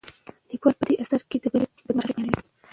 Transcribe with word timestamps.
لیکوال 0.49 0.75
په 0.79 0.83
دې 0.87 0.93
اثر 1.03 1.19
کې 1.29 1.37
د 1.39 1.45
جګړې 1.53 1.81
بدمرغۍ 1.85 2.13
بیانوي. 2.15 2.41